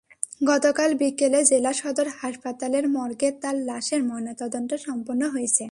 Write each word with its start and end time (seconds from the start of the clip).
গতকাল 0.43 0.89
বিকেলে 0.93 1.39
জেলা 1.43 1.71
সদর 1.73 2.07
হাসপাতালের 2.19 2.85
মর্গে 2.87 3.29
তাঁর 3.41 3.55
লাশের 3.65 4.01
ময়নাতদন্ত 4.03 4.71
সম্পন্ন 4.85 5.21
হয়েছে। 5.29 5.63